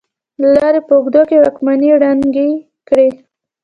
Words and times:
د 0.39 0.41
لارې 0.55 0.81
په 0.87 0.93
اوږدو 0.97 1.21
کې 1.29 1.37
واکمنۍ 1.43 1.89
ړنګې 2.01 2.49
کړې. 2.87 3.09